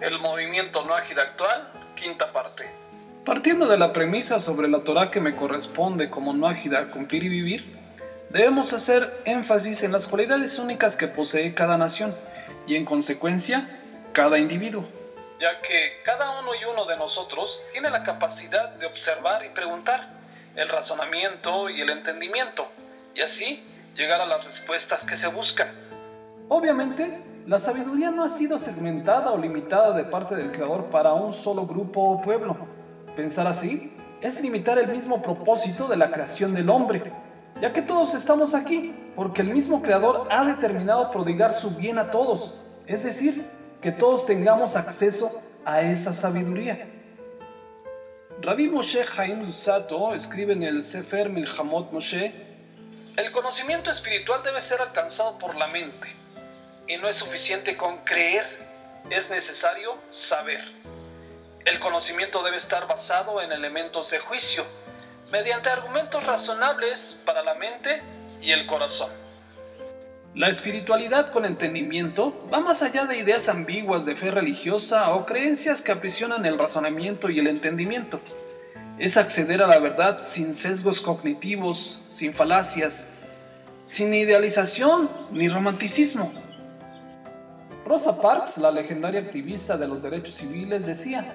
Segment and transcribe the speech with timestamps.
[0.00, 2.70] El movimiento no ágil actual, quinta parte.
[3.24, 7.28] Partiendo de la premisa sobre la Torah que me corresponde como no ágida cumplir y
[7.28, 7.76] vivir,
[8.30, 12.14] debemos hacer énfasis en las cualidades únicas que posee cada nación
[12.66, 13.68] y en consecuencia
[14.12, 14.88] cada individuo.
[15.38, 20.08] Ya que cada uno y uno de nosotros tiene la capacidad de observar y preguntar,
[20.56, 22.68] el razonamiento y el entendimiento,
[23.14, 23.62] y así
[23.96, 25.68] llegar a las respuestas que se buscan.
[26.48, 31.32] Obviamente, la sabiduría no ha sido segmentada o limitada de parte del Creador para un
[31.32, 32.56] solo grupo o pueblo.
[33.16, 37.12] Pensar así es limitar el mismo propósito de la creación del hombre,
[37.60, 42.10] ya que todos estamos aquí porque el mismo Creador ha determinado prodigar su bien a
[42.10, 43.46] todos, es decir,
[43.80, 46.88] que todos tengamos acceso a esa sabiduría.
[48.42, 52.32] Rabbi Moshe Haim Lusato escribe en el Sefer Milhamot Moshe,
[53.16, 56.20] el conocimiento espiritual debe ser alcanzado por la mente
[56.90, 58.44] y no es suficiente con creer,
[59.10, 60.64] es necesario saber.
[61.64, 64.64] El conocimiento debe estar basado en elementos de juicio,
[65.30, 68.02] mediante argumentos razonables para la mente
[68.40, 69.08] y el corazón.
[70.34, 75.82] La espiritualidad con entendimiento va más allá de ideas ambiguas de fe religiosa o creencias
[75.82, 78.20] que aprisionan el razonamiento y el entendimiento.
[78.98, 83.06] Es acceder a la verdad sin sesgos cognitivos, sin falacias,
[83.84, 86.32] sin idealización ni romanticismo.
[87.90, 91.34] Rosa Parks, la legendaria activista de los derechos civiles, decía,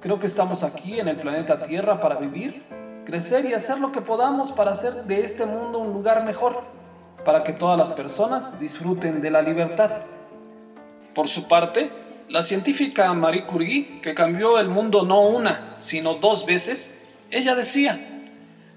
[0.00, 2.62] creo que estamos aquí en el planeta Tierra para vivir,
[3.04, 6.62] crecer y hacer lo que podamos para hacer de este mundo un lugar mejor
[7.24, 9.90] para que todas las personas disfruten de la libertad.
[11.12, 11.90] Por su parte,
[12.28, 17.98] la científica Marie Curie, que cambió el mundo no una, sino dos veces, ella decía,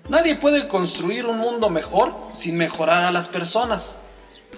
[0.09, 4.06] nadie puede construir un mundo mejor sin mejorar a las personas.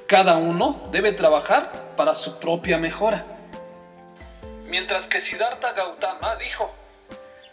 [0.08, 3.26] Cada uno debe trabajar para su propia mejora.
[4.66, 6.72] Mientras que Siddhartha Gautama dijo,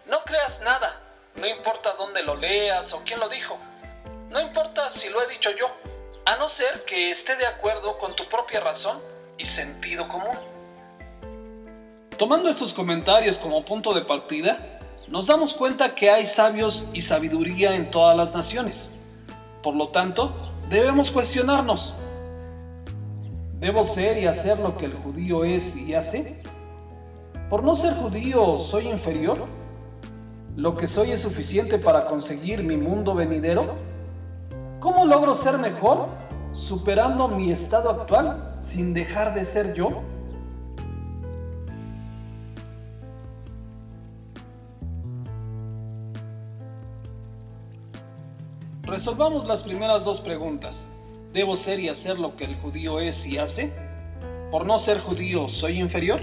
[0.07, 1.01] no creas nada,
[1.37, 3.57] no importa dónde lo leas o quién lo dijo,
[4.31, 5.67] no importa si lo he dicho yo,
[6.25, 9.01] a no ser que esté de acuerdo con tu propia razón
[9.39, 10.37] y sentido común.
[12.19, 17.77] Tomando estos comentarios como punto de partida, nos damos cuenta que hay sabios y sabiduría
[17.77, 18.95] en todas las naciones.
[19.63, 21.97] Por lo tanto, debemos cuestionarnos.
[23.59, 26.43] ¿Debo ser y hacer lo que el judío es y hace?
[27.49, 29.47] ¿Por no ser judío soy inferior?
[30.57, 33.77] ¿Lo que soy es suficiente para conseguir mi mundo venidero?
[34.79, 36.09] ¿Cómo logro ser mejor
[36.53, 40.03] superando mi estado actual sin dejar de ser yo?
[48.83, 50.91] Resolvamos las primeras dos preguntas.
[51.37, 53.71] ¿Debo ser y hacer lo que el judío es y hace?
[54.51, 56.23] ¿Por no ser judío soy inferior?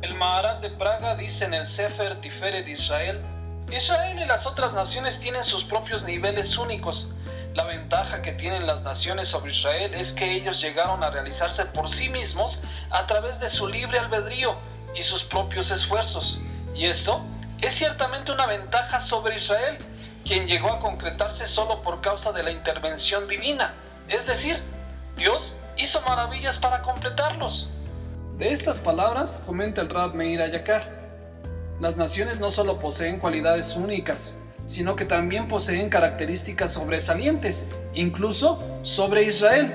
[0.00, 3.20] El Maharal de Praga dice en el Sefer Tiferet de Israel,
[3.70, 7.12] Israel y las otras naciones tienen sus propios niveles únicos,
[7.52, 11.90] la ventaja que tienen las naciones sobre Israel es que ellos llegaron a realizarse por
[11.90, 14.56] sí mismos a través de su libre albedrío
[14.94, 16.40] y sus propios esfuerzos.
[16.74, 17.20] Y esto
[17.60, 19.76] es ciertamente una ventaja sobre Israel,
[20.24, 23.74] quien llegó a concretarse solo por causa de la intervención divina.
[24.08, 24.62] Es decir,
[25.16, 27.72] Dios hizo maravillas para completarlos.
[28.38, 30.90] De estas palabras comenta el Rab Meir Ayakar.
[31.80, 39.24] Las naciones no solo poseen cualidades únicas, sino que también poseen características sobresalientes, incluso sobre
[39.24, 39.74] Israel.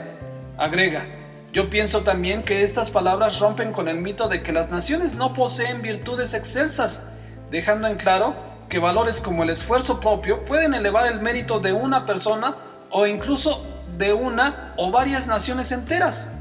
[0.57, 1.07] Agrega,
[1.51, 5.33] yo pienso también que estas palabras rompen con el mito de que las naciones no
[5.33, 7.19] poseen virtudes excelsas,
[7.49, 8.35] dejando en claro
[8.69, 12.55] que valores como el esfuerzo propio pueden elevar el mérito de una persona
[12.89, 13.65] o incluso
[14.01, 16.31] de una o varias naciones enteras.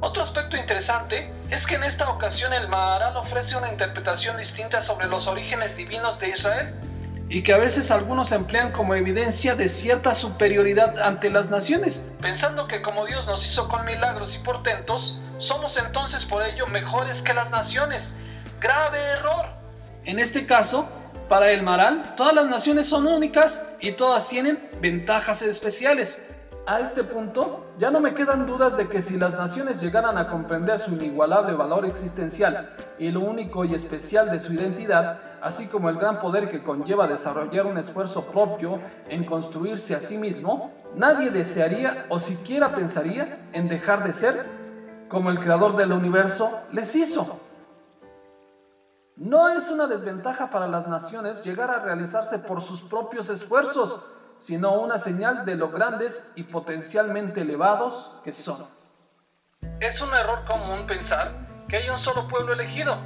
[0.00, 5.06] Otro aspecto interesante es que en esta ocasión el Maharal ofrece una interpretación distinta sobre
[5.06, 6.74] los orígenes divinos de Israel
[7.28, 12.16] y que a veces algunos emplean como evidencia de cierta superioridad ante las naciones.
[12.20, 17.22] Pensando que como Dios nos hizo con milagros y portentos, somos entonces por ello mejores
[17.22, 18.14] que las naciones.
[18.58, 19.46] Grave error.
[20.06, 20.90] En este caso,
[21.28, 26.39] para el Maral, todas las naciones son únicas y todas tienen ventajas especiales.
[26.66, 30.28] A este punto, ya no me quedan dudas de que si las naciones llegaran a
[30.28, 35.88] comprender su inigualable valor existencial y lo único y especial de su identidad, así como
[35.88, 38.78] el gran poder que conlleva desarrollar un esfuerzo propio
[39.08, 44.46] en construirse a sí mismo, nadie desearía o siquiera pensaría en dejar de ser
[45.08, 47.40] como el creador del universo les hizo.
[49.16, 54.10] No es una desventaja para las naciones llegar a realizarse por sus propios esfuerzos,
[54.40, 58.66] sino una señal de lo grandes y potencialmente elevados que son.
[59.80, 61.32] Es un error común pensar
[61.68, 62.98] que hay un solo pueblo elegido,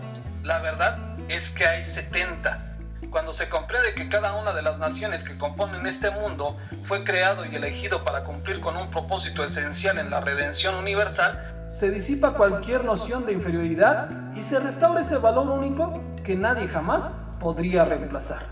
[0.43, 0.99] La verdad
[1.29, 2.77] es que hay 70.
[3.11, 7.45] Cuando se comprende que cada una de las naciones que componen este mundo fue creado
[7.45, 12.85] y elegido para cumplir con un propósito esencial en la redención universal, se disipa cualquier
[12.85, 18.47] noción de inferioridad y se restaura ese valor único que nadie jamás podría reemplazar.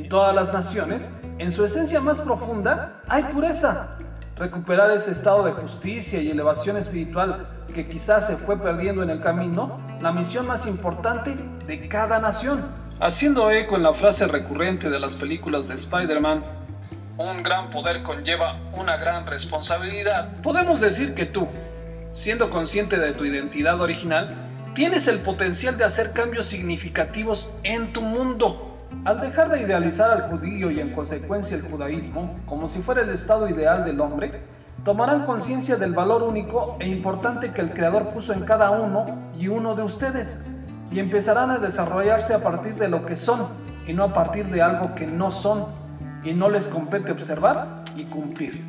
[0.00, 3.98] En todas las naciones, en su esencia más profunda, hay pureza.
[4.34, 9.20] Recuperar ese estado de justicia y elevación espiritual que quizás se fue perdiendo en el
[9.20, 11.36] camino, la misión más importante
[11.66, 12.64] de cada nación.
[12.98, 16.44] Haciendo eco en la frase recurrente de las películas de Spider-Man,
[17.18, 20.40] un gran poder conlleva una gran responsabilidad.
[20.40, 21.46] Podemos decir que tú,
[22.10, 28.00] siendo consciente de tu identidad original, tienes el potencial de hacer cambios significativos en tu
[28.00, 28.69] mundo.
[29.02, 33.08] Al dejar de idealizar al judío y en consecuencia el judaísmo como si fuera el
[33.08, 34.42] estado ideal del hombre,
[34.84, 39.48] tomarán conciencia del valor único e importante que el Creador puso en cada uno y
[39.48, 40.50] uno de ustedes
[40.92, 43.48] y empezarán a desarrollarse a partir de lo que son
[43.86, 45.66] y no a partir de algo que no son
[46.22, 48.62] y no les compete observar y cumplir.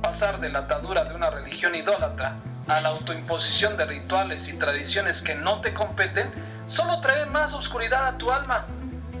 [0.00, 5.20] Pasar de la atadura de una religión idólatra a la autoimposición de rituales y tradiciones
[5.20, 6.30] que no te competen
[6.66, 8.66] solo trae más oscuridad a tu alma,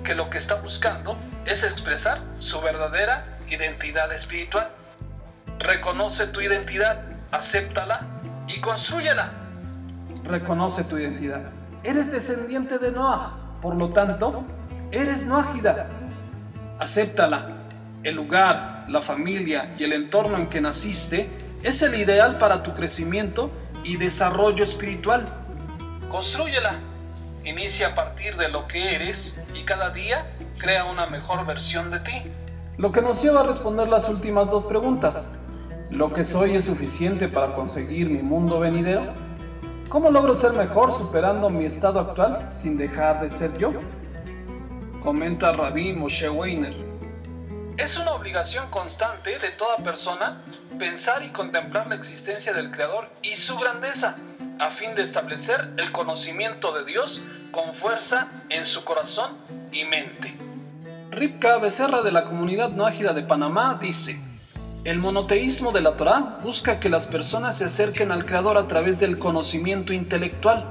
[0.04, 4.70] que lo que está buscando es expresar su verdadera identidad espiritual.
[5.58, 8.00] Reconoce tu identidad, acéptala
[8.48, 9.44] y construyela
[10.24, 11.42] reconoce tu identidad.
[11.82, 14.44] Eres descendiente de Noah, por lo tanto,
[14.90, 15.88] eres Noágida.
[16.78, 17.48] Acéptala.
[18.02, 21.28] El lugar, la familia y el entorno en que naciste
[21.62, 23.50] es el ideal para tu crecimiento
[23.82, 25.26] y desarrollo espiritual.
[26.10, 26.74] Construyela.
[27.44, 30.26] Inicia a partir de lo que eres y cada día
[30.56, 32.22] crea una mejor versión de ti.
[32.78, 35.40] Lo que nos lleva a responder las últimas dos preguntas.
[35.90, 39.12] ¿Lo que soy es suficiente para conseguir mi mundo venidero?
[39.90, 43.74] ¿Cómo logro ser mejor superando mi estado actual sin dejar de ser yo?
[45.02, 46.74] Comenta Rabbi Moshe Weiner.
[47.76, 50.40] Es una obligación constante de toda persona
[50.78, 54.16] pensar y contemplar la existencia del Creador y su grandeza,
[54.58, 59.32] a fin de establecer el conocimiento de Dios con fuerza en su corazón
[59.72, 60.34] y mente.
[61.10, 64.18] Ripka Becerra de la comunidad no ágida de Panamá dice,
[64.84, 69.00] el monoteísmo de la Torá busca que las personas se acerquen al Creador a través
[69.00, 70.64] del conocimiento intelectual,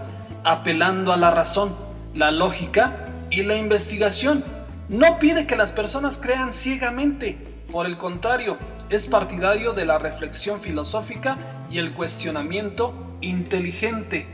[0.44, 1.76] apelando a la razón,
[2.14, 4.44] la lógica y la investigación.
[4.90, 7.38] No pide que las personas crean ciegamente,
[7.72, 8.58] por el contrario,
[8.90, 11.38] es partidario de la reflexión filosófica
[11.72, 14.28] y el cuestionamiento inteligente.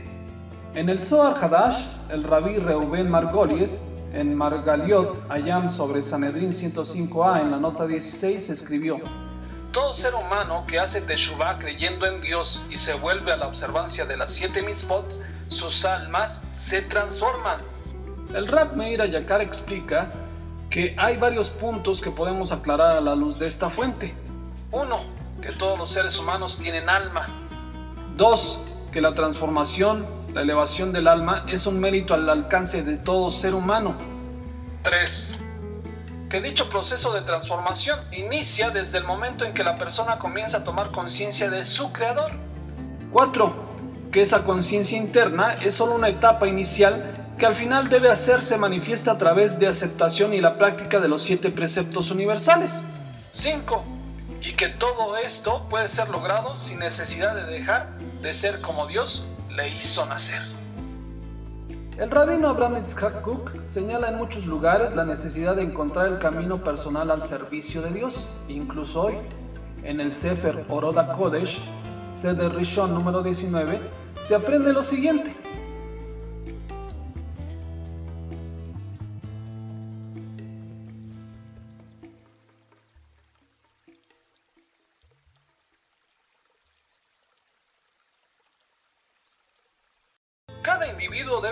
[0.74, 7.50] En el Zohar Hadash, el rabí Reuben Margolies, en Margaliot Ayam sobre Sanedrín 105a en
[7.50, 8.98] la nota 16, escribió,
[9.72, 14.04] todo ser humano que hace Teshuvah creyendo en Dios y se vuelve a la observancia
[14.04, 17.58] de las siete mitzvot, sus almas se transforman.
[18.34, 20.10] El Rab Meir Ayakar explica
[20.70, 24.14] que hay varios puntos que podemos aclarar a la luz de esta fuente.
[24.72, 25.00] Uno,
[25.40, 27.26] que todos los seres humanos tienen alma.
[28.16, 28.60] Dos,
[28.92, 33.54] que la transformación, la elevación del alma es un mérito al alcance de todo ser
[33.54, 33.94] humano.
[34.82, 35.38] Tres,
[36.28, 40.64] que dicho proceso de transformación inicia desde el momento en que la persona comienza a
[40.64, 42.32] tomar conciencia de su creador.
[43.12, 43.52] 4.
[44.12, 49.12] Que esa conciencia interna es solo una etapa inicial que al final debe hacerse manifiesta
[49.12, 52.84] a través de aceptación y la práctica de los siete preceptos universales.
[53.32, 53.99] 5.
[54.42, 59.26] Y que todo esto puede ser logrado sin necesidad de dejar de ser como Dios
[59.50, 60.40] le hizo nacer.
[61.98, 66.64] El rabino Abraham Yitzhak Cook señala en muchos lugares la necesidad de encontrar el camino
[66.64, 69.14] personal al servicio de Dios, incluso hoy.
[69.82, 71.60] En el Sefer Oroda Kodesh,
[72.08, 73.78] Seder Rishon número 19,
[74.18, 75.34] se aprende lo siguiente.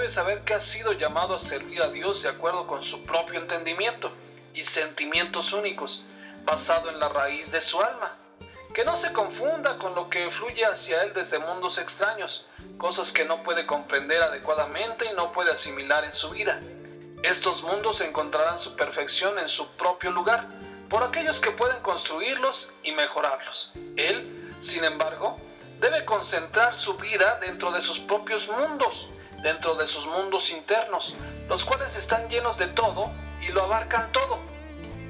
[0.08, 4.12] Saber que ha sido llamado a servir a Dios de acuerdo con su propio entendimiento
[4.54, 6.04] y sentimientos únicos,
[6.44, 8.16] basado en la raíz de su alma.
[8.74, 12.46] Que no se confunda con lo que fluye hacia él desde mundos extraños,
[12.76, 16.60] cosas que no puede comprender adecuadamente y no puede asimilar en su vida.
[17.22, 20.46] Estos mundos encontrarán su perfección en su propio lugar,
[20.88, 23.72] por aquellos que pueden construirlos y mejorarlos.
[23.96, 25.38] Él, sin embargo,
[25.80, 29.08] debe concentrar su vida dentro de sus propios mundos,
[29.42, 31.14] dentro de sus mundos internos,
[31.48, 34.38] los cuales están llenos de todo y lo abarcan todo.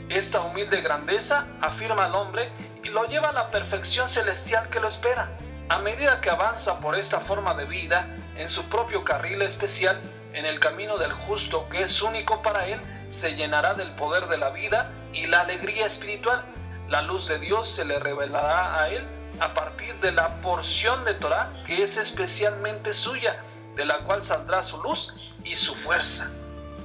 [0.09, 2.51] Esta humilde grandeza afirma al hombre
[2.83, 5.31] y lo lleva a la perfección celestial que lo espera.
[5.69, 10.01] A medida que avanza por esta forma de vida, en su propio carril especial,
[10.33, 14.39] en el camino del justo que es único para él, se llenará del poder de
[14.39, 16.43] la vida y la alegría espiritual.
[16.89, 19.07] La luz de Dios se le revelará a él
[19.41, 23.43] a partir de la porción de Torah que es especialmente suya,
[23.79, 26.29] de la cual saldrá su luz y su fuerza.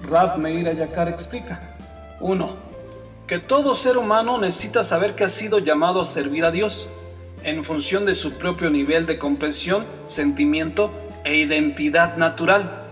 [0.03, 1.59] Rab Meir Ayakar explica.
[2.19, 2.55] 1.
[3.25, 6.87] Que todo ser humano necesita saber que ha sido llamado a servir a Dios
[7.43, 10.91] en función de su propio nivel de comprensión, sentimiento
[11.23, 12.85] e identidad natural.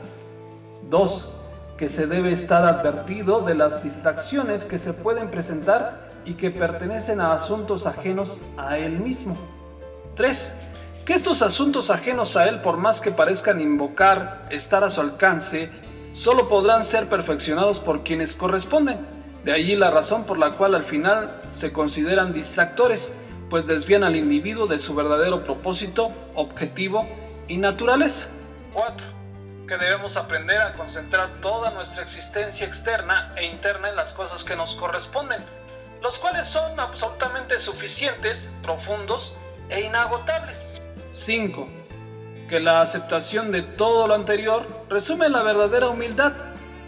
[0.89, 1.35] 2.
[1.77, 7.21] Que se debe estar advertido de las distracciones que se pueden presentar y que pertenecen
[7.21, 9.37] a asuntos ajenos a él mismo.
[10.15, 10.70] 3.
[11.05, 15.71] Que estos asuntos ajenos a él, por más que parezcan invocar, estar a su alcance,
[16.11, 18.99] solo podrán ser perfeccionados por quienes corresponden.
[19.43, 23.15] De allí la razón por la cual al final se consideran distractores,
[23.49, 27.09] pues desvían al individuo de su verdadero propósito, objetivo
[27.47, 28.27] y naturaleza.
[28.73, 29.07] 4.
[29.67, 34.55] Que debemos aprender a concentrar toda nuestra existencia externa e interna en las cosas que
[34.55, 35.41] nos corresponden,
[36.03, 39.39] los cuales son absolutamente suficientes, profundos
[39.69, 40.80] e inagotables.
[41.11, 41.67] 5.
[42.47, 46.33] Que la aceptación de todo lo anterior resume la verdadera humildad,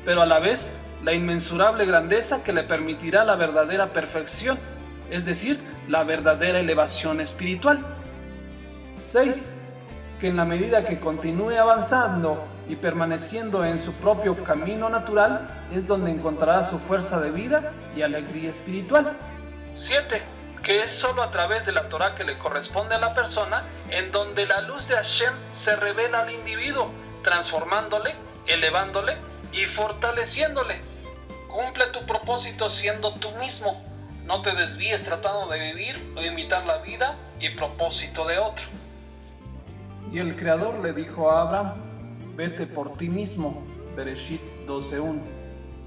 [0.06, 4.58] pero a la vez la inmensurable grandeza que le permitirá la verdadera perfección,
[5.12, 7.86] es decir, la verdadera elevación espiritual.
[9.00, 9.62] 6.
[10.20, 15.86] Que en la medida que continúe avanzando y permaneciendo en su propio camino natural, es
[15.86, 19.18] donde encontrará su fuerza de vida y alegría espiritual.
[19.74, 20.43] 7.
[20.64, 24.12] Que es solo a través de la Torah que le corresponde a la persona en
[24.14, 26.90] donde la luz de Hashem se revela al individuo,
[27.22, 28.16] transformándole,
[28.48, 29.18] elevándole
[29.52, 30.82] y fortaleciéndole.
[31.50, 33.84] Cumple tu propósito siendo tú mismo.
[34.26, 38.66] No te desvíes tratando de vivir o imitar la vida y propósito de otro.
[40.14, 41.74] Y el Creador le dijo a Abraham,
[42.36, 43.66] vete por ti mismo.
[43.98, 45.22] Bereshit 12.1.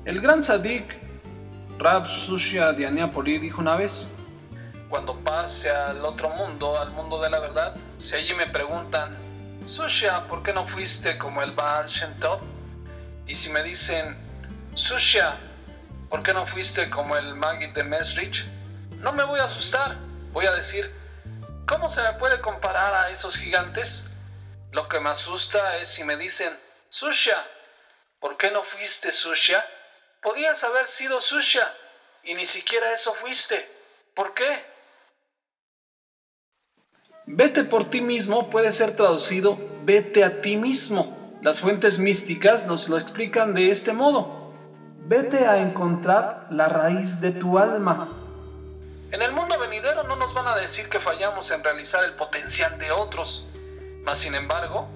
[0.05, 0.99] El gran Sadik
[1.79, 4.16] Rab Sushya de Aniapoli dijo una vez,
[4.89, 9.17] Cuando pase al otro mundo, al mundo de la verdad, si allí me preguntan,
[9.67, 12.15] Sushya, ¿por qué no fuiste como el Baal Shem?
[13.27, 14.17] Y si me dicen,
[14.75, 15.37] Sushya,
[16.09, 18.47] ¿por qué no fuiste como el Magid de Mesrich?
[18.99, 19.97] No me voy a asustar,
[20.31, 20.89] voy a decir,
[21.67, 24.05] ¿cómo se me puede comparar a esos gigantes?
[24.71, 26.57] Lo que me asusta es si me dicen,
[26.91, 27.45] Sushya,
[28.21, 29.67] ¿por qué no fuiste Sushya?
[30.23, 31.75] Podías haber sido Sushya
[32.23, 33.69] y ni siquiera eso fuiste.
[34.15, 34.76] ¿Por qué?
[37.27, 41.17] Vete por ti mismo puede ser traducido vete a ti mismo.
[41.43, 44.53] Las fuentes místicas nos lo explican de este modo.
[45.07, 48.09] Vete a encontrar la raíz de tu alma.
[49.13, 52.77] En el mundo venidero no nos van a decir que fallamos en realizar el potencial
[52.81, 53.47] de otros.
[54.03, 54.89] Mas, sin embargo,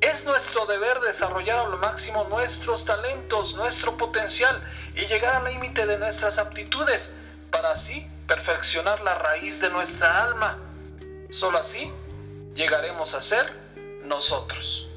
[0.00, 4.60] es nuestro deber desarrollar a lo máximo nuestros talentos, nuestro potencial
[4.96, 7.14] y llegar al límite de nuestras aptitudes
[7.52, 10.58] para así perfeccionar la raíz de nuestra alma.
[11.30, 11.92] Solo así
[12.54, 13.52] llegaremos a ser
[14.02, 14.88] nosotros.